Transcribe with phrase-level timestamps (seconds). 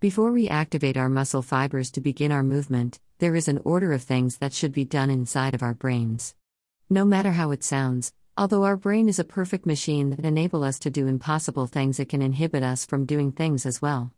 [0.00, 4.00] Before we activate our muscle fibers to begin our movement, there is an order of
[4.00, 6.36] things that should be done inside of our brains.
[6.88, 10.78] No matter how it sounds, although our brain is a perfect machine that enable us
[10.80, 14.12] to do impossible things, it can inhibit us from doing things as well.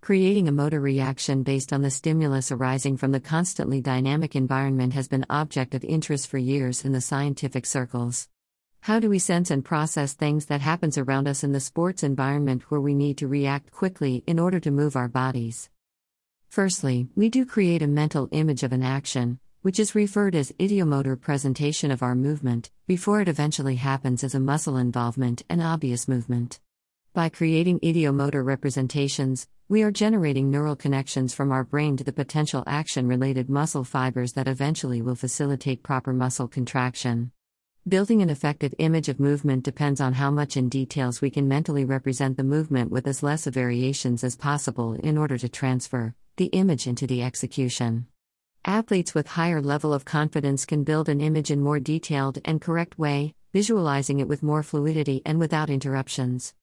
[0.00, 5.06] Creating a motor reaction based on the stimulus arising from the constantly dynamic environment has
[5.06, 8.28] been object of interest for years in the scientific circles.
[8.86, 12.70] How do we sense and process things that happens around us in the sports environment
[12.70, 15.68] where we need to react quickly in order to move our bodies?
[16.50, 21.20] Firstly, we do create a mental image of an action, which is referred as ideomotor
[21.20, 26.60] presentation of our movement, before it eventually happens as a muscle involvement and obvious movement.
[27.12, 32.62] By creating ideomotor representations, we are generating neural connections from our brain to the potential
[32.68, 37.32] action related muscle fibers that eventually will facilitate proper muscle contraction.
[37.88, 41.84] Building an effective image of movement depends on how much in details we can mentally
[41.84, 46.88] represent the movement with as less variations as possible in order to transfer the image
[46.88, 48.08] into the execution.
[48.64, 52.98] Athletes with higher level of confidence can build an image in more detailed and correct
[52.98, 56.54] way, visualizing it with more fluidity and without interruptions.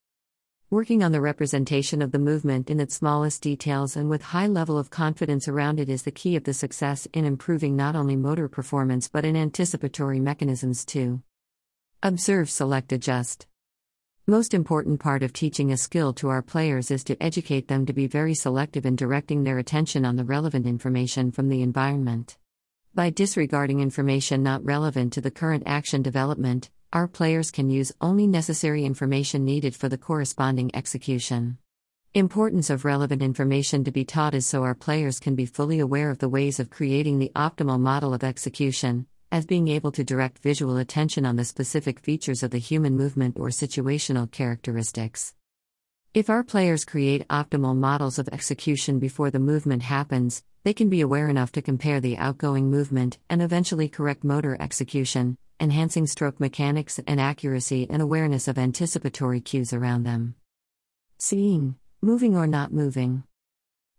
[0.74, 4.76] Working on the representation of the movement in its smallest details and with high level
[4.76, 8.48] of confidence around it is the key of the success in improving not only motor
[8.48, 11.22] performance but in anticipatory mechanisms too.
[12.02, 13.46] Observe, select, adjust.
[14.26, 17.94] Most important part of teaching a skill to our players is to educate them to
[17.94, 22.40] be very selective in directing their attention on the relevant information from the environment.
[22.96, 28.28] By disregarding information not relevant to the current action development, our players can use only
[28.28, 31.58] necessary information needed for the corresponding execution.
[32.14, 36.12] Importance of relevant information to be taught is so our players can be fully aware
[36.12, 40.38] of the ways of creating the optimal model of execution, as being able to direct
[40.38, 45.34] visual attention on the specific features of the human movement or situational characteristics.
[46.14, 51.02] If our players create optimal models of execution before the movement happens, they can be
[51.02, 57.00] aware enough to compare the outgoing movement and eventually correct motor execution, enhancing stroke mechanics
[57.06, 60.36] and accuracy and awareness of anticipatory cues around them.
[61.18, 63.24] Seeing, moving or not moving.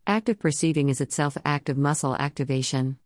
[0.06, 2.99] Active perceiving is itself active muscle activation.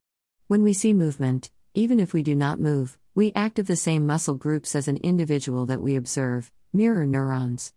[0.47, 4.35] When we see movement, even if we do not move, we active the same muscle
[4.35, 7.73] groups as an individual that we observe, mirror neurons.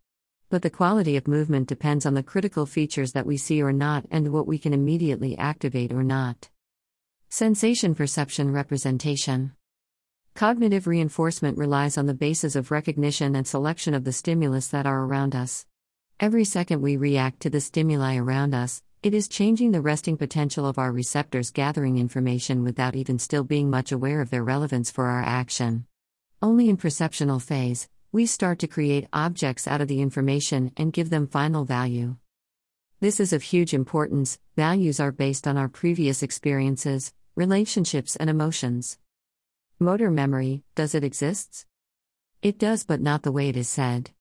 [0.52, 4.06] But the quality of movement depends on the critical features that we see or not
[4.12, 6.50] and what we can immediately activate or not.
[7.30, 9.54] Sensation perception representation.
[10.36, 15.06] Cognitive reinforcement relies on the basis of recognition and selection of the stimulus that are
[15.06, 15.66] around us.
[16.20, 20.68] Every second we react to the stimuli around us, it is changing the resting potential
[20.68, 25.06] of our receptors gathering information without even still being much aware of their relevance for
[25.06, 25.86] our action.
[26.42, 31.10] Only in perceptual phase, we start to create objects out of the information and give
[31.10, 32.18] them final value.
[33.00, 34.38] This is of huge importance.
[34.58, 38.98] Values are based on our previous experiences, relationships, and emotions.
[39.80, 41.66] Motor memory, does it exist?
[42.42, 44.12] It does, but not the way it is said.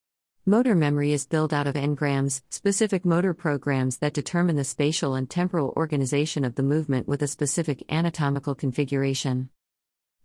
[0.47, 5.29] Motor memory is built out of engrams, specific motor programs that determine the spatial and
[5.29, 9.51] temporal organization of the movement with a specific anatomical configuration.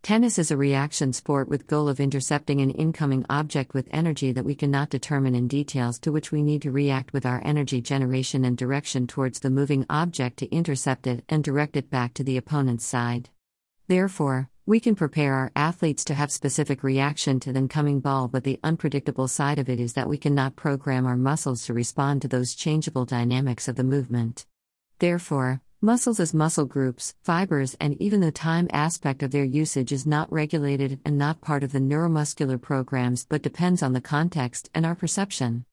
[0.06, 4.46] Tennis is a reaction sport with goal of intercepting an incoming object with energy that
[4.46, 8.46] we cannot determine in details to which we need to react with our energy generation
[8.46, 12.38] and direction towards the moving object to intercept it and direct it back to the
[12.38, 13.32] opponent's side.
[13.88, 18.44] Therefore, we can prepare our athletes to have specific reaction to the incoming ball, but
[18.44, 22.28] the unpredictable side of it is that we cannot program our muscles to respond to
[22.28, 24.46] those changeable dynamics of the movement.
[25.00, 30.04] Therefore, muscles as muscle groups, fibers, and even the time aspect of their usage is
[30.08, 34.84] not regulated and not part of the neuromuscular programs but depends on the context and
[34.84, 35.64] our perception.